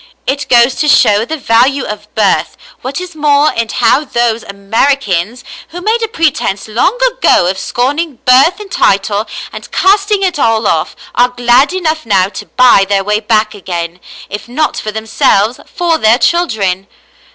It 0.25 0.49
goes 0.49 0.73
to 0.77 0.87
show 0.87 1.25
the 1.25 1.37
value 1.37 1.83
of 1.85 2.11
birth, 2.15 2.57
what 2.81 2.99
is 2.99 3.13
more, 3.15 3.51
and 3.55 3.71
how 3.71 4.03
those 4.03 4.41
Americans, 4.41 5.43
who 5.69 5.79
made^ 5.79 6.03
a 6.03 6.07
pretence 6.07 6.65
David 6.65 6.79
and 6.79 6.87
his 6.89 6.91
Mother 6.99 7.05
^97 7.17 7.29
long 7.29 7.35
ago 7.35 7.47
of 7.51 7.57
scorning 7.59 8.15
birth 8.25 8.59
and 8.59 8.71
title 8.71 9.27
and 9.53 9.69
casting 9.71 10.23
it 10.23 10.39
all 10.39 10.65
off, 10.65 10.95
are 11.13 11.29
glad 11.29 11.71
enough 11.71 12.07
now 12.07 12.29
to 12.29 12.47
buy 12.47 12.83
their 12.89 13.03
way 13.03 13.19
back 13.19 13.53
again, 13.53 13.99
if 14.27 14.47
not 14.47 14.75
for 14.75 14.91
themselves, 14.91 15.59
for 15.67 15.99
their 15.99 16.17
children. 16.17 16.87